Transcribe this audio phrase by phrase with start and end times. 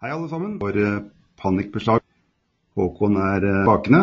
[0.00, 0.54] Hei alle sammen.
[0.62, 1.02] For eh,
[1.36, 2.00] panikkbeslag.
[2.72, 3.98] Håkon er bakende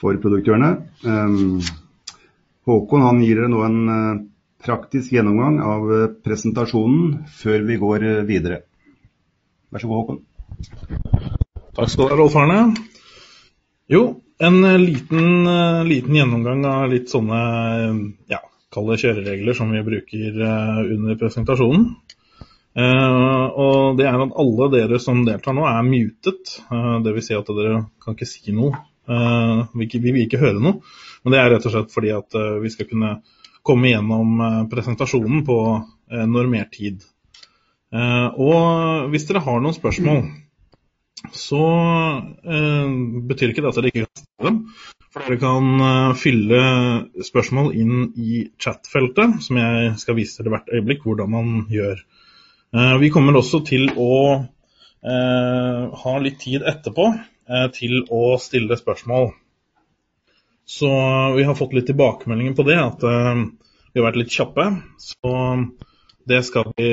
[0.00, 0.86] for produkthjørnet.
[1.04, 1.58] Um,
[2.64, 4.22] Håkon han gir dere nå en uh,
[4.64, 5.92] praktisk gjennomgang av
[6.24, 8.62] presentasjonen før vi går videre.
[9.68, 10.22] Vær så god, Håkon.
[11.76, 12.58] Takk skal du ha, Rolf Arne.
[13.92, 14.02] Jo,
[14.40, 15.28] en liten,
[15.90, 17.42] liten, gjennomgang av litt sånne
[18.32, 18.40] ja,
[18.72, 20.40] kall kjøreregler som vi bruker
[20.96, 21.90] under presentasjonen.
[22.74, 26.56] Uh, og det er at alle dere som deltar nå, er mutet.
[26.66, 27.28] Uh, Dvs.
[27.28, 28.74] Si at dere kan ikke si noe.
[29.06, 30.80] Uh, vi, vi, vil ikke høre noe.
[31.22, 33.18] Men det er rett og slett fordi at vi skal kunne
[33.64, 35.54] komme gjennom presentasjonen på
[36.28, 36.98] normert tid.
[38.36, 40.18] og hvis dere har noen spørsmål,
[41.32, 41.62] så
[43.24, 44.58] betyr ikke det at dere ikke kan stille dem.
[45.14, 46.60] For dere kan fylle
[47.24, 52.04] spørsmål inn i chat-feltet, som jeg skal vise dere hvert øyeblikk hvordan man gjør.
[52.74, 58.78] Eh, vi kommer også til å eh, ha litt tid etterpå eh, til å stille
[58.80, 59.30] spørsmål.
[60.66, 60.88] Så
[61.36, 64.64] vi har fått litt tilbakemeldinger på det, at vi har vært litt kjappe.
[64.96, 65.32] Så
[66.24, 66.86] det skal vi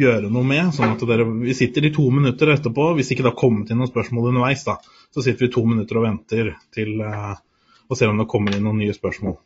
[0.00, 0.70] gjøre noe med.
[0.72, 2.94] sånn at dere, Vi sitter i to minutter etterpå.
[2.96, 4.78] Hvis ikke det har kommet inn noen spørsmål underveis, da,
[5.12, 8.80] så sitter vi to minutter og venter til å se om det kommer inn noen
[8.80, 9.36] nye spørsmål.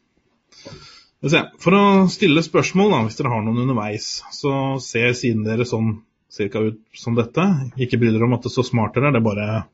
[1.25, 6.03] For å stille spørsmål, da, hvis dere har noen underveis, så ser siden dere sånn
[6.29, 7.45] cirka ut som dette.
[7.81, 9.65] Ikke bry dere om at det står smart der, det bare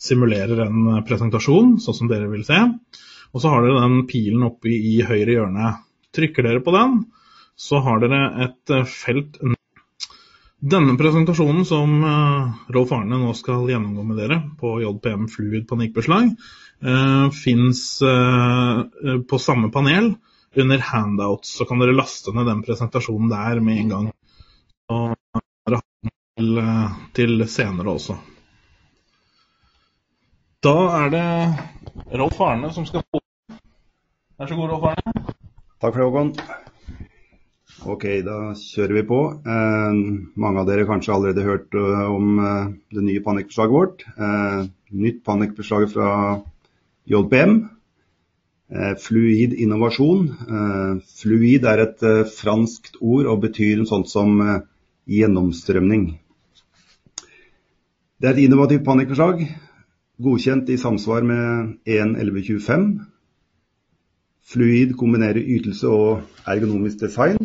[0.00, 2.60] simulerer en presentasjon, sånn som dere vil se.
[3.34, 5.72] Og så har dere den pilen oppe i høyre hjørne.
[6.14, 7.00] Trykker dere på den,
[7.58, 9.42] så har dere et eh, felt
[10.60, 16.34] Denne presentasjonen som eh, Rolf Arne nå skal gjennomgå med dere på JPM Fluid panikkbeslag,
[16.84, 20.12] eh, fins på samme panel
[20.56, 24.10] under handouts, så kan dere laste ned den presentasjonen der med en gang.
[24.90, 25.16] Og
[26.40, 26.60] til,
[27.14, 28.16] til senere også.
[30.64, 31.26] Da er det
[32.20, 33.20] Rolf Arne som skal få
[34.40, 35.12] Vær så god, Rolf Arne.
[35.80, 36.30] Takk for det, Håkon.
[37.88, 39.18] Ok, da kjører vi på.
[39.40, 40.00] Eh,
[40.40, 44.04] mange av dere kanskje allerede hørt uh, om uh, det nye panikkforslaget vårt.
[44.16, 44.66] Eh,
[45.00, 46.10] nytt panikkforslag fra
[47.08, 47.54] JPM.
[48.70, 50.28] Eh, fluid innovasjon.
[50.30, 54.36] Eh, fluid er et eh, franskt ord og betyr en sånt som
[55.10, 56.04] gjennomstrømning.
[58.20, 59.42] Det er et innovativt panikkforslag,
[60.22, 62.84] godkjent i samsvar med 1.1125.
[64.52, 67.40] Fluid kombinerer ytelse og ergonomisk design.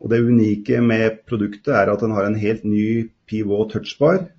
[0.00, 4.30] Og Det unike med produktet er at den har en helt ny pivot touchbar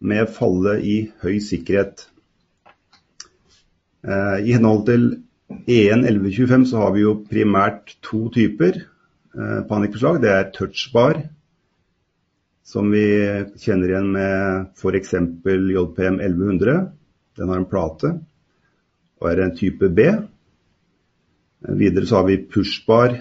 [0.00, 2.10] med falle i høy sikkerhet.
[4.06, 5.06] Eh, I henhold til
[5.66, 10.20] EN 1125 så har vi jo primært to typer eh, panikkforslag.
[10.22, 11.24] Det er touchbar,
[12.66, 13.06] som vi
[13.62, 15.14] kjenner igjen med f.eks.
[15.42, 16.86] JPM 1100.
[17.36, 18.14] Den har en plate
[19.16, 20.06] og er en type B.
[20.06, 23.18] Eh, videre så har vi pushbar,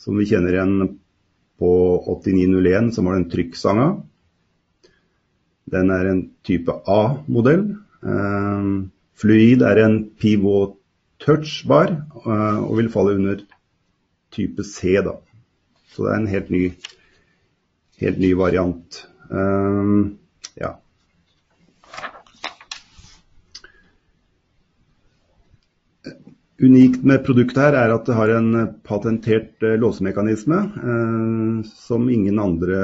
[0.00, 0.96] som vi kjenner igjen
[1.60, 1.72] på
[2.16, 3.90] 8901, som har den trykkstanga.
[5.72, 7.68] Den er en type A-modell.
[9.18, 10.78] Fluid er en pivot
[11.22, 13.42] touch-bar eh, og vil falle under
[14.32, 14.96] type C.
[15.04, 15.18] da.
[15.92, 16.62] Så det er en helt ny,
[18.00, 19.02] helt ny variant.
[19.28, 20.18] Um,
[20.56, 20.74] ja.
[26.62, 28.50] Unikt med produktet her er at det har en
[28.86, 32.82] patentert uh, låsemekanisme eh, som ingen andre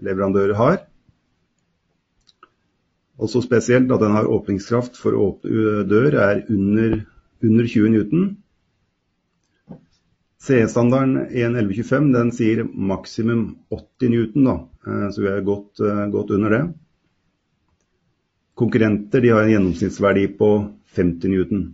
[0.00, 0.78] leverandører har.
[3.16, 6.98] Også spesielt at den har åpningskraft for åpne dør er under,
[7.42, 8.26] under 20 newton.
[10.46, 14.56] CE-standarden 1.1125 den sier maksimum 80 newton, da,
[14.86, 15.80] eh, så vi er godt,
[16.12, 16.62] godt under det.
[18.56, 20.50] Konkurrenter de har en gjennomsnittsverdi på
[20.96, 21.64] 50 newton.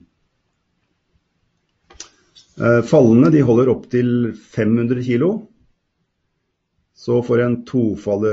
[2.61, 5.29] Eh, fallene de holder opp til 500 kg.
[6.95, 8.33] Så for en tofalle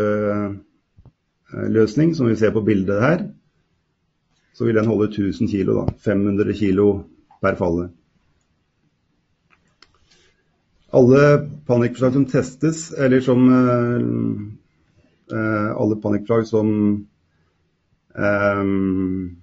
[1.51, 3.23] løsning, som vi ser på bildet her,
[4.53, 5.87] så vil den holde 1000 kg.
[6.03, 6.79] 500 kg
[7.41, 7.89] per falle.
[10.93, 14.01] Alle panikkforslag som testes, eller som uh,
[15.33, 16.67] uh, Alle panikkforslag som
[18.17, 19.37] um,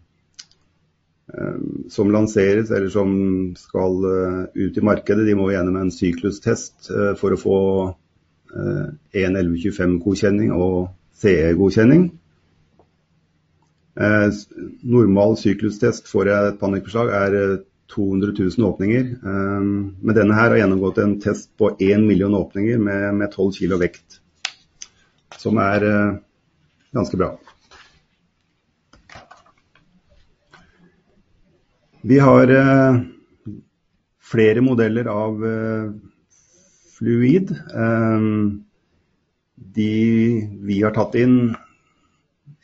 [1.30, 4.04] um, som lanseres eller som skal
[4.54, 7.58] ut i markedet, de må gjennom en syklustest for å få
[8.56, 10.88] 1.1125-godkjenning og
[11.22, 12.10] CE-godkjenning.
[13.96, 14.28] Eh,
[14.82, 17.36] normal syklustest for et panikkforslag er
[17.92, 19.08] 200 eh, 000 åpninger.
[19.16, 23.52] Eh, men denne her har gjennomgått en test på 1 million åpninger med, med 12
[23.60, 24.20] kg vekt.
[25.36, 25.82] som er
[26.96, 27.26] ganske bra.
[32.02, 32.52] Vi har
[34.24, 35.44] flere modeller av
[36.96, 37.52] fluid.
[39.76, 41.52] De vi har tatt inn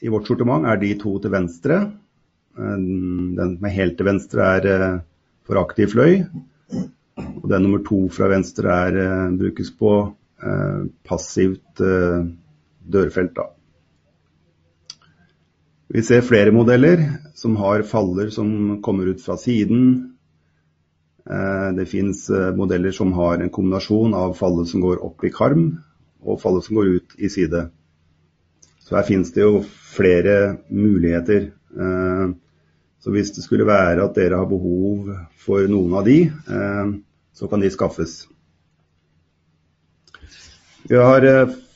[0.00, 1.82] i vårt sortiment, er de to til venstre.
[2.56, 4.68] Den som er helt til venstre er
[5.46, 6.22] for aktiv fløy.
[7.42, 9.00] Og den nummer to fra venstre er,
[9.36, 9.92] brukes på
[11.06, 13.36] passivt dørfelt.
[13.36, 13.46] Da.
[15.92, 17.04] Vi ser flere modeller
[17.36, 20.08] som har faller som kommer ut fra siden,
[21.76, 22.24] det finnes
[22.58, 25.68] modeller som har en kombinasjon av faller som går opp i karm
[26.22, 27.66] og fallet som går ut i side.
[28.82, 29.62] Så her finnes det jo
[29.94, 31.50] flere muligheter.
[33.02, 35.10] Så hvis det skulle være at dere har behov
[35.42, 36.18] for noen av de,
[37.34, 38.22] så kan de skaffes.
[40.86, 41.26] Vi har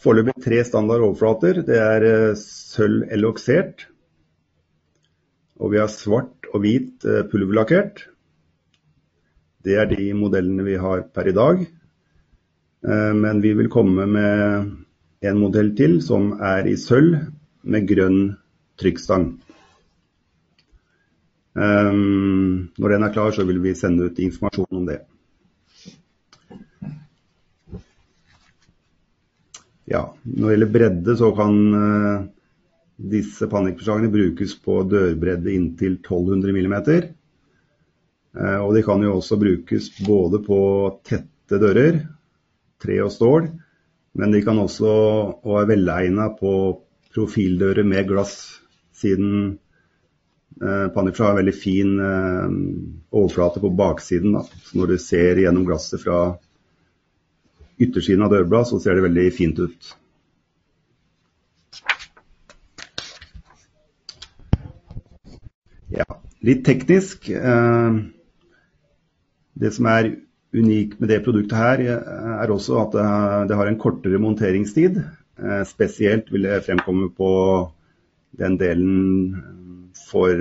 [0.02, 1.62] foreløpig tre standard overflater.
[1.66, 3.86] Det er sølv eloksert,
[5.56, 8.04] og vi har svart og hvit pulverlakkert.
[9.66, 11.64] Det er de modellene vi har per i dag.
[12.82, 14.70] Men vi vil komme med
[15.26, 17.16] en modell til som er i sølv
[17.66, 18.20] med grønn
[18.78, 19.30] trykkstang.
[21.56, 25.00] Når den er klar så vil vi sende ut informasjon om det.
[29.86, 31.58] Ja, når det gjelder bredde så kan
[32.96, 36.76] disse panikkforslagene brukes på dørbredde inntil 1200 mm.
[38.66, 40.58] Og de kan jo også brukes både på
[41.06, 42.02] tette dører,
[42.82, 43.48] tre og stål,
[44.16, 44.90] men de kan også
[45.44, 46.52] være velegna på
[47.16, 48.60] profildører med glass,
[48.96, 49.58] siden
[50.56, 54.36] panikkforslag har veldig fin overflate på baksiden.
[54.72, 56.20] Når du ser gjennom glasset fra
[57.76, 59.90] yttersiden av dørbladet, så ser det veldig fint ut.
[65.92, 66.06] Ja,
[66.44, 67.28] litt teknisk.
[69.56, 70.14] Det som er
[70.56, 72.96] unikt med det produktet her er også at
[73.50, 75.02] det har en kortere monteringstid.
[75.68, 77.30] Spesielt vil det fremkomme på
[78.36, 79.36] den delen
[80.08, 80.32] for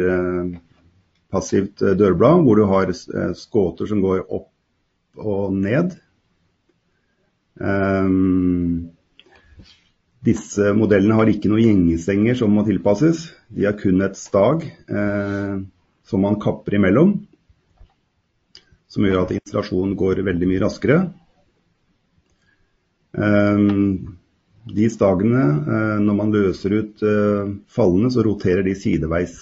[1.32, 2.92] passivt dørblad, hvor du har
[3.36, 4.50] skåter som går opp
[5.20, 5.96] og ned.
[10.26, 13.30] Disse modellene har ikke noen gjengestenger som må tilpasses.
[13.52, 14.66] De har kun et stag
[16.06, 17.18] som man kapper imellom,
[18.96, 21.00] som gjør at installasjonen går veldig mye raskere.
[24.76, 25.44] De stagene,
[26.04, 27.04] når man løser ut
[27.72, 29.36] fallene, så roterer de sideveis.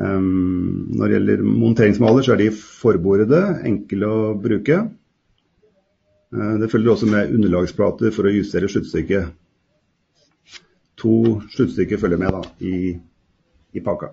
[0.00, 4.80] Når det gjelder monteringsmaler så er de forborede, enkle å bruke.
[6.30, 9.32] Det følger også med underlagsplater for å justere sluttstykket.
[11.00, 11.14] To
[11.52, 12.92] sluttstykker følger med da, i,
[13.72, 14.12] i pakka.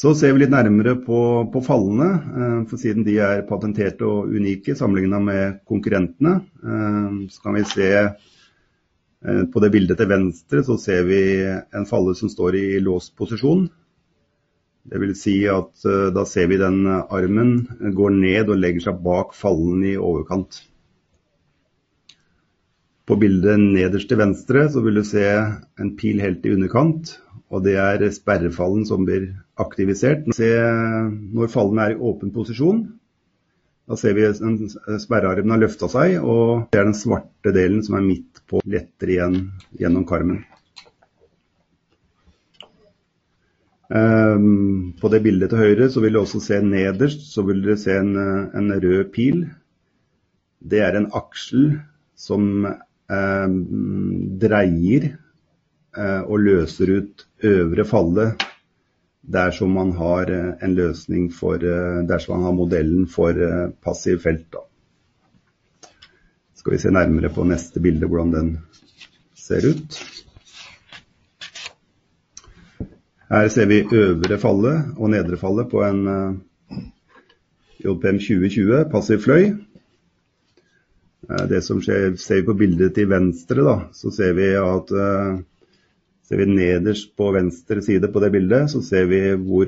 [0.00, 1.18] Så ser vi litt nærmere på,
[1.52, 2.06] på fallene,
[2.70, 6.38] for siden de er patenterte og unike sammenlignet med konkurrentene.
[7.28, 7.90] Så kan vi se
[9.52, 13.66] på det bildet til venstre, så ser vi en falle som står i låst posisjon.
[14.88, 15.84] Det vil si at
[16.16, 17.52] da ser vi den armen
[17.92, 20.62] går ned og legger seg bak fallen i overkant.
[23.04, 27.18] På bildet nederst til venstre så vil du se en pil helt i underkant,
[27.50, 30.28] og det er sperrefallen som blir aktivisert.
[30.30, 32.84] Når fallen er i åpen posisjon,
[33.90, 34.38] da ser vi at
[35.02, 39.16] sperrearmen har løftet seg, og det er den svarte delen som er midt på lettere
[39.16, 39.40] igjen
[39.80, 40.44] gjennom karmen.
[43.90, 47.96] På det bildet til høyre så vil du også se nederst, så vil dere se
[47.98, 48.14] en,
[48.54, 49.42] en rød pil.
[50.62, 51.72] Det er en aksel
[52.14, 53.58] som um,
[54.38, 55.10] dreier
[55.98, 58.44] og løser ut øvre fallet
[59.20, 60.30] dersom man har
[60.62, 61.58] en løsning for,
[62.08, 63.36] dersom man har modellen for
[63.82, 64.46] passiv felt.
[64.52, 64.62] Da.
[66.54, 68.50] Skal vi se nærmere på neste bilde hvordan den
[69.34, 69.98] ser ut.
[73.30, 76.00] Her ser vi øvre fallet og nedre fallet på en
[77.80, 79.52] JPM 2020 passiv fløy.
[81.48, 84.90] Det som skjer, ser vi på bildet til venstre da, så ser vi at
[86.30, 89.66] Ser vi nederst på venstre side på det bildet, så ser vi hvor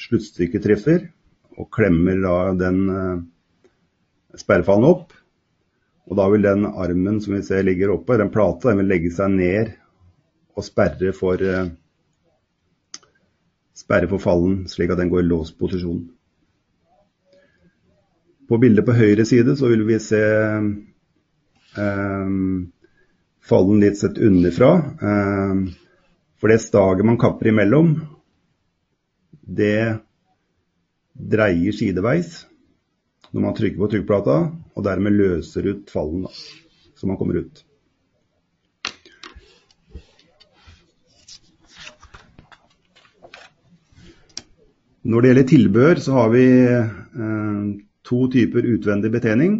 [0.00, 1.02] sluttstykket treffer,
[1.60, 2.78] og klemmer da den
[4.40, 5.12] sperrefallen opp.
[6.08, 9.12] Og da vil den armen som vi ser ligger oppe, den plata, den vil legge
[9.12, 9.74] seg ned
[10.56, 11.44] og sperre for,
[13.76, 16.08] sperre for fallen, slik at den går i låst posisjon.
[18.50, 20.24] På bildet på høyre side så vil vi se
[21.78, 22.30] eh,
[23.46, 24.70] fallen litt sett underfra.
[25.06, 25.54] Eh,
[26.40, 27.94] for det staget man kapper imellom,
[29.44, 30.00] det
[31.14, 32.46] dreier sideveis
[33.30, 34.36] når man trykker på trykkplata,
[34.74, 36.32] og dermed løser ut fallen, da,
[36.98, 37.60] så man kommer ut.
[45.10, 47.68] Når det gjelder tilbehør, så har vi eh,
[48.04, 49.54] to typer utvendig betjening.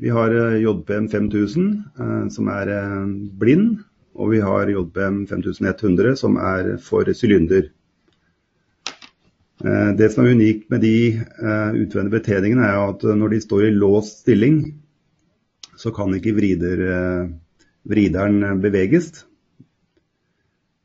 [0.00, 1.66] Vi har eh, JPM 5000,
[1.98, 3.10] eh, som er eh,
[3.42, 3.82] blind,
[4.14, 7.68] og vi har JBM 5100, som er for sylinder.
[9.64, 13.68] Eh, det som er unikt med de eh, utvendige betjeningene, er at når de står
[13.68, 14.62] i låst stilling,
[15.76, 16.80] så kan ikke vrider,
[17.82, 19.24] vrideren beveges.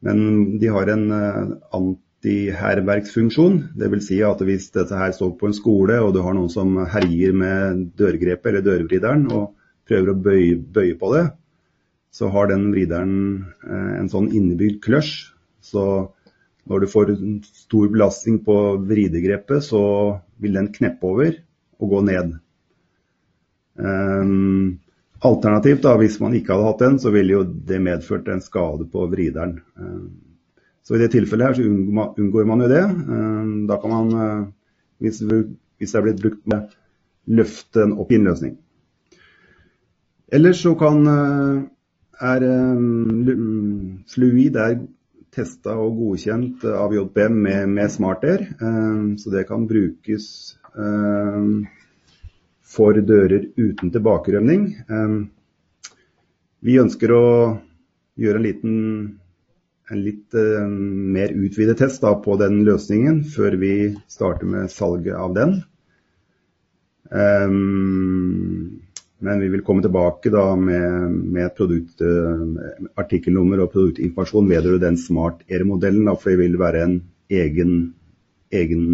[0.01, 1.05] Men de har en
[1.77, 3.59] antihærverksfunksjon.
[3.77, 4.07] Dvs.
[4.07, 7.35] Si at hvis dette her står på en skole, og du har noen som herjer
[7.37, 9.53] med dørgrepet eller dørvrideren og
[9.87, 11.25] prøver å bøye, bøye på det,
[12.11, 13.17] så har den vrideren
[13.63, 15.13] eh, en sånn innebygd kløsj.
[15.61, 15.83] Så
[16.69, 17.13] når du får
[17.45, 18.55] stor belastning på
[18.89, 19.81] vridegrepet, så
[20.41, 21.33] vil den kneppe over
[21.79, 22.33] og gå ned.
[23.79, 24.79] Um,
[25.25, 28.89] alternativt, da, hvis man ikke hadde hatt den, så ville jo det medført en skade
[28.91, 29.59] på vrideren.
[29.79, 30.09] Um,
[30.83, 32.83] så i det tilfellet her så unngår man jo det.
[32.83, 34.45] Um, da kan man, eh,
[35.05, 36.71] hvis, hvis det er blitt brukt med
[37.29, 38.55] løfte den opp i innløsning.
[40.33, 41.59] Ellers så kan eh,
[42.19, 42.45] er
[44.11, 44.79] fluid er
[45.35, 48.47] testa og godkjent av JBM med, med SmartAir,
[49.21, 50.25] så det kan brukes
[52.73, 54.65] for dører uten tilbakerømning.
[56.65, 57.25] Vi ønsker å
[58.19, 58.75] gjøre en liten
[59.89, 63.73] en litt uh, mer utvidet test da, på den løsningen før vi
[64.11, 65.55] starter med salget av den.
[67.09, 68.68] Um,
[69.19, 72.39] men vi vil komme tilbake da med, med produkt, uh,
[72.99, 76.07] artikkelnummer og produktinformasjon vedrørende den Smart Air-modellen.
[76.15, 76.95] For det vil være en
[77.29, 77.73] egen,
[78.55, 78.85] egen,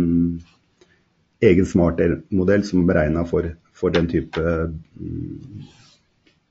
[1.46, 5.64] egen Smart Air-modell som er beregna for, for, den type um,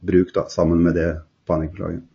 [0.07, 1.11] bruk, da, sammen med det
[1.51, 2.07] panikkforslaget.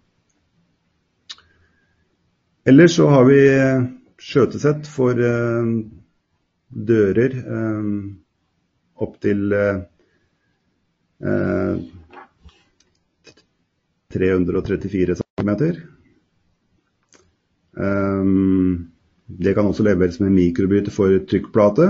[2.70, 3.86] Ellers så har vi eh,
[4.22, 5.70] skjøtesett for uh,
[6.70, 7.88] dører uh,
[9.02, 9.80] opp til uh,
[14.14, 15.52] 334 cm.
[17.80, 18.92] Um,
[19.28, 21.90] det kan også leveres med mikrobryter for trykkplate.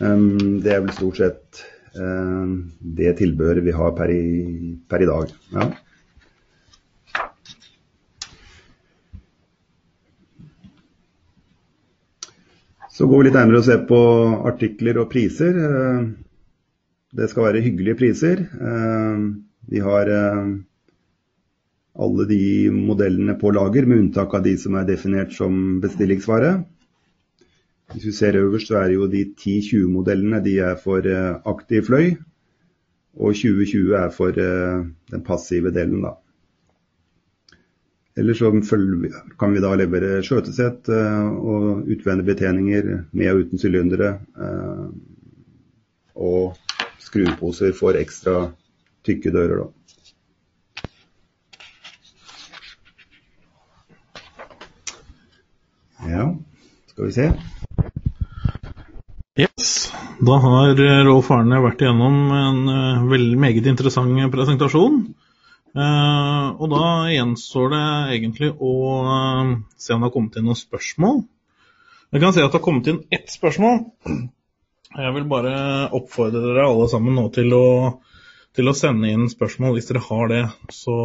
[0.00, 4.22] Um, det er vel stort sett det tilbehøret vi har per i,
[4.90, 5.34] per i dag.
[5.54, 5.68] Ja.
[12.94, 14.00] Så går vi litt nærmere og ser på
[14.50, 15.56] artikler og priser.
[17.14, 18.44] Eh, det skal være hyggelige priser.
[18.44, 19.24] Eh,
[19.70, 20.52] vi har eh,
[21.94, 26.64] alle de modellene på lager, med unntak av de som er definert som bestillingsvare.
[27.94, 31.04] Hvis vi ser øverst, så er jo de 1020-modellene de er for
[31.46, 32.14] aktiv fløy.
[33.14, 36.16] Og 2020 er for den passive delen, da.
[38.16, 38.50] Eller så
[39.38, 44.10] kan vi da levere skjøtesett eh, og utvendige betjeninger med og uten sylindere.
[44.38, 44.84] Eh,
[46.14, 46.54] og
[47.14, 48.50] skrueposer for ekstra
[49.06, 49.70] tykke dører, da.
[56.04, 56.24] Ja,
[56.90, 57.28] skal vi se.
[59.40, 59.92] Yes,
[60.22, 65.00] da har Rolf Arne vært igjennom en uh, veldig meget interessant presentasjon.
[65.74, 67.86] Uh, og da gjenstår det
[68.18, 71.24] egentlig å uh, se om det har kommet inn noen spørsmål.
[72.14, 73.80] Jeg kan se at det har kommet inn ett spørsmål.
[74.94, 75.54] Jeg vil bare
[75.96, 77.66] oppfordre dere alle sammen nå til å,
[78.54, 80.42] til å sende inn spørsmål hvis dere har det.
[80.70, 80.98] Så,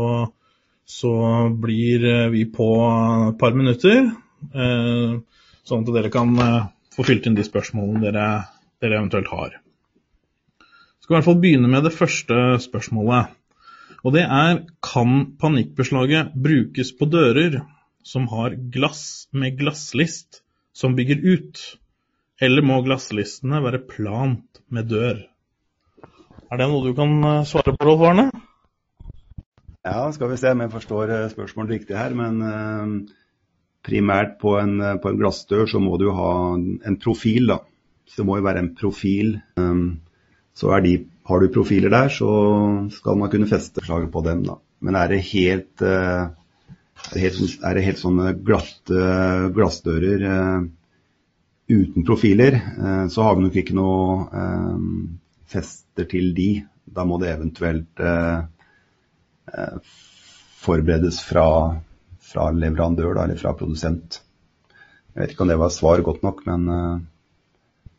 [0.85, 1.13] så
[1.57, 2.05] blir
[2.35, 4.11] vi på et par minutter,
[4.53, 5.17] uh,
[5.65, 6.37] sånn at dere kan
[6.93, 8.27] få fylt inn de spørsmålene dere,
[8.83, 9.57] dere eventuelt har.
[9.57, 13.33] Jeg skal i hvert fall begynne med det første spørsmålet.
[14.05, 17.63] Og det er kan panikkbeslaget brukes på dører
[18.05, 20.43] som har glass med glasslist
[20.77, 21.63] som bygger ut,
[22.41, 25.19] eller må glasslistene være plant med dør?
[26.49, 28.29] Er det noe du kan eh, svare på, Rolf Arne?
[29.85, 32.15] Ja, skal vi se om jeg forstår eh, spørsmålet riktig her.
[32.17, 33.15] Men uh,
[33.85, 37.61] primært på en, på en, glassdør så må du ha en profil, da.
[38.09, 39.35] Så det må jo være en profil.
[40.57, 40.93] Så er de
[41.29, 42.29] har du profiler der, så
[42.89, 44.41] skal man kunne feste slaget på dem.
[44.47, 44.57] Da.
[44.81, 46.25] Men er det helt, eh,
[47.05, 49.03] er det helt, er det helt sånne glatte
[49.53, 50.67] glassdører eh,
[51.69, 54.79] uten profiler, eh, så har vi nok ikke noe eh,
[55.49, 56.49] fester til de.
[56.89, 58.01] Da må det eventuelt
[60.59, 61.45] forberedes fra,
[62.21, 64.19] fra leverandør da, eller fra produsent.
[65.13, 66.65] Jeg vet ikke om det var svar godt nok, men,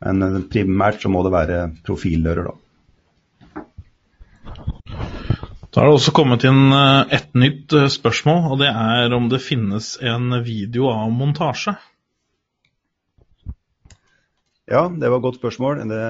[0.02, 2.54] men primært så må det være profildører, da.
[5.70, 9.96] Da har det også kommet inn et nytt spørsmål, og det er om det finnes
[10.02, 11.76] en video av montasje.
[14.70, 15.80] Ja, det var et godt spørsmål.
[15.90, 16.02] Det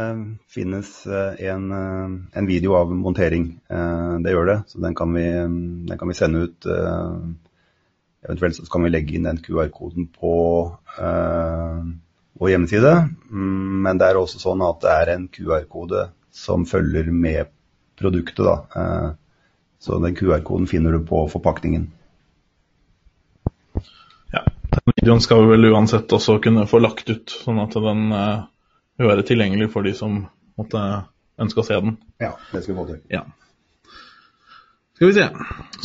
[0.52, 3.46] finnes eh, en, eh, en video av montering.
[3.72, 5.22] Eh, det gjør det, så den kan vi,
[5.88, 6.68] den kan vi sende ut.
[8.20, 10.34] Eventuelt så kan vi legge inn den QR-koden på
[12.36, 12.92] vår hjemmeside.
[13.32, 17.48] Mm, men det er også sånn at det er en QR-kode som følger med
[17.96, 18.44] produktet.
[18.44, 19.16] Da.
[19.80, 21.88] Så den QR-koden finner du på forpakningen.
[24.36, 28.10] Ja, den videoen skal vi vel uansett også kunne få lagt ut, sånn at den
[29.00, 30.24] vil være tilgjengelig for de som
[30.60, 30.80] måtte
[31.40, 31.96] ønske å se den.
[32.20, 33.00] Ja, det skal vi få til.
[33.12, 33.24] Ja.
[34.98, 35.26] Skal vi se.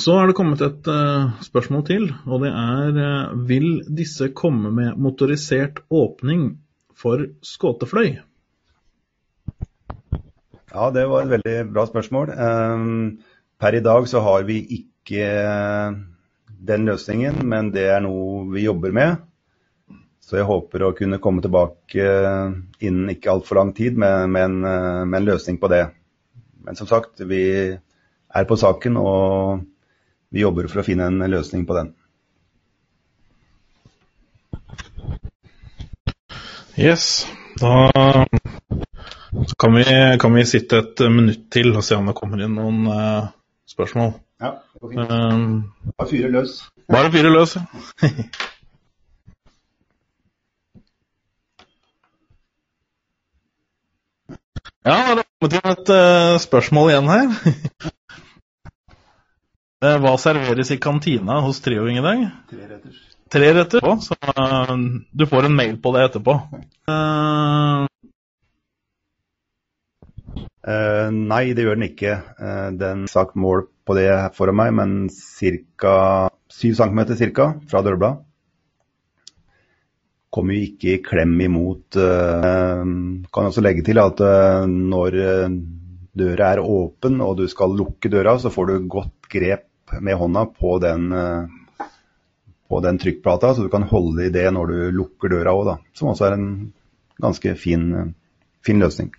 [0.04, 4.74] Så er det kommet et uh, spørsmål til, og det er uh, Vil disse komme
[4.76, 6.58] med motorisert åpning
[7.00, 8.18] for skåtefløy?
[10.76, 12.34] Ja, det var et veldig bra spørsmål.
[12.36, 13.24] Um,
[13.56, 15.30] per i dag så har vi ikke
[16.68, 19.24] den løsningen, men det er noe vi jobber med.
[20.26, 22.54] Så jeg håper å kunne komme tilbake eh,
[22.88, 25.84] innen ikke altfor lang tid med, med, en, eh, med, en, løsning på det.
[26.66, 27.44] Men som sagt, vi
[27.78, 29.62] er på saken, og
[30.34, 31.94] vi jobber for å finne en løsning på den.
[36.76, 37.28] Yes.
[37.62, 38.26] Da
[39.62, 39.86] kan vi,
[40.20, 43.30] kan vi sitte et minutt til og se om det kommer inn noen uh,
[43.70, 44.16] spørsmål.
[44.42, 45.14] Ja, det går fint.
[45.14, 46.58] Um, bare fyre løs.
[46.92, 48.10] Bare fyre løs, ja.
[54.86, 57.32] Ja, det har kommet inn et uh, spørsmål igjen her.
[59.82, 62.22] uh, hva serveres i kantina hos Trioing i dag?
[62.52, 63.00] Tre retter.
[63.34, 64.76] Tre retter, så uh,
[65.10, 66.38] du får en mail på det etterpå.
[71.16, 72.14] nei, det gjør den ikke.
[72.78, 74.08] den sagt mål på det
[74.38, 75.96] foran meg, men ca.
[76.50, 77.02] 7 cm
[77.70, 78.22] fra dørblad
[80.36, 81.96] kommer jo ikke i klem imot.
[81.96, 82.84] Uh,
[83.32, 85.58] kan også legge til at uh, når eh,
[86.16, 90.48] døra er åpen og du skal lukke døra, så får du godt grep med hånda
[90.50, 91.12] på den,
[92.68, 96.10] på den trykkplata, så du kan holde i det når du lukker døra òg, Som
[96.10, 96.48] også er en
[97.22, 98.16] ganske fin,
[98.66, 99.12] fin løsning.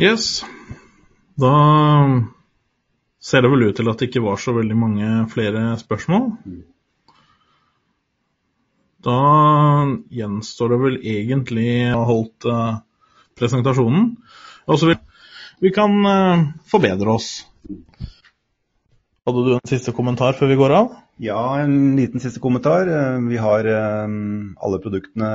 [0.00, 0.44] Yes.
[1.40, 1.54] Da
[3.30, 6.30] ser det vel ut til at det ikke var så veldig mange flere spørsmål.
[9.06, 9.18] Da
[10.12, 12.80] gjenstår det vel egentlig å ha holdt uh,
[13.38, 14.10] presentasjonen.
[14.68, 14.98] Og så vil
[15.60, 17.30] vi kan uh, forbedre oss.
[19.28, 20.92] Hadde du en siste kommentar før vi går av?
[21.20, 22.88] Ja, en liten siste kommentar.
[22.88, 25.28] Eh, vi har alle produktene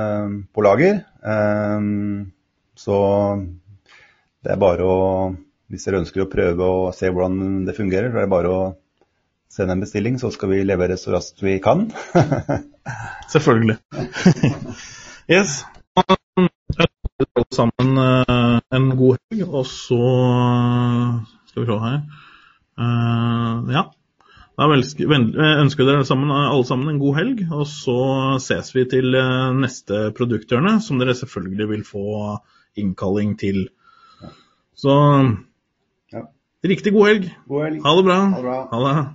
[0.50, 0.96] på lager.
[2.74, 2.96] Så
[4.42, 4.96] det er bare å
[5.72, 8.60] hvis dere ønsker å prøve å se hvordan det fungerer, så er det bare å
[9.50, 11.88] sende en bestilling, så skal vi levere så raskt vi kan.
[13.32, 13.78] Selvfølgelig.
[15.34, 15.62] yes.
[15.96, 20.00] Alle sammen uh, en god helg, og så
[21.48, 22.02] skal vi se her
[22.78, 23.88] uh, Ja.
[24.56, 27.96] Da ønsker dere sammen, alle sammen en god helg, og så
[28.40, 32.06] ses vi til eh, neste produkthjørne, som dere selvfølgelig vil få
[32.80, 33.66] innkalling til.
[34.80, 34.94] Så
[36.64, 37.30] Riktig god helg.
[37.48, 37.82] God helg.
[37.84, 38.14] Ha det bra.
[38.14, 38.68] Ha det bra.
[38.72, 39.06] Ha det.